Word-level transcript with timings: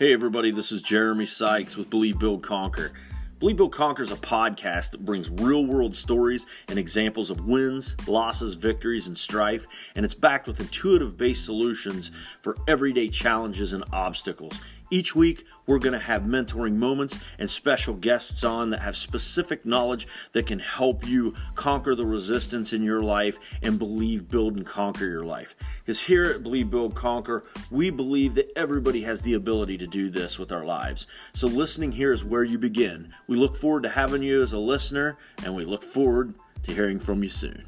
Hey, 0.00 0.14
everybody, 0.14 0.50
this 0.50 0.72
is 0.72 0.80
Jeremy 0.80 1.26
Sykes 1.26 1.76
with 1.76 1.90
Believe, 1.90 2.18
Build, 2.18 2.42
Conquer. 2.42 2.92
Believe, 3.38 3.58
Build, 3.58 3.72
Conquer 3.72 4.02
is 4.02 4.10
a 4.10 4.16
podcast 4.16 4.92
that 4.92 5.04
brings 5.04 5.28
real 5.28 5.66
world 5.66 5.94
stories 5.94 6.46
and 6.68 6.78
examples 6.78 7.28
of 7.28 7.46
wins, 7.46 7.96
losses, 8.08 8.54
victories, 8.54 9.08
and 9.08 9.18
strife, 9.18 9.66
and 9.94 10.06
it's 10.06 10.14
backed 10.14 10.46
with 10.46 10.58
intuitive 10.58 11.18
based 11.18 11.44
solutions 11.44 12.12
for 12.40 12.56
everyday 12.66 13.08
challenges 13.08 13.74
and 13.74 13.84
obstacles. 13.92 14.54
Each 14.92 15.14
week, 15.14 15.44
we're 15.66 15.78
going 15.78 15.92
to 15.92 16.00
have 16.00 16.22
mentoring 16.22 16.74
moments 16.74 17.18
and 17.38 17.48
special 17.48 17.94
guests 17.94 18.42
on 18.42 18.70
that 18.70 18.80
have 18.80 18.96
specific 18.96 19.64
knowledge 19.64 20.08
that 20.32 20.46
can 20.46 20.58
help 20.58 21.06
you 21.06 21.34
conquer 21.54 21.94
the 21.94 22.04
resistance 22.04 22.72
in 22.72 22.82
your 22.82 23.00
life 23.00 23.38
and 23.62 23.78
believe, 23.78 24.28
build, 24.28 24.56
and 24.56 24.66
conquer 24.66 25.04
your 25.04 25.24
life. 25.24 25.54
Because 25.90 26.06
here 26.06 26.26
at 26.26 26.44
Believe, 26.44 26.70
Build, 26.70 26.94
Conquer, 26.94 27.42
we 27.68 27.90
believe 27.90 28.36
that 28.36 28.56
everybody 28.56 29.02
has 29.02 29.22
the 29.22 29.34
ability 29.34 29.76
to 29.78 29.88
do 29.88 30.08
this 30.08 30.38
with 30.38 30.52
our 30.52 30.64
lives. 30.64 31.08
So, 31.32 31.48
listening 31.48 31.90
here 31.90 32.12
is 32.12 32.24
where 32.24 32.44
you 32.44 32.58
begin. 32.58 33.12
We 33.26 33.36
look 33.36 33.56
forward 33.56 33.82
to 33.82 33.88
having 33.88 34.22
you 34.22 34.40
as 34.40 34.52
a 34.52 34.58
listener, 34.58 35.18
and 35.44 35.56
we 35.56 35.64
look 35.64 35.82
forward 35.82 36.34
to 36.62 36.72
hearing 36.72 37.00
from 37.00 37.24
you 37.24 37.28
soon. 37.28 37.64